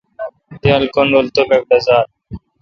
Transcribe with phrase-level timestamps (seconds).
[0.61, 2.05] دییال کّن رل توبَک ڈزال۔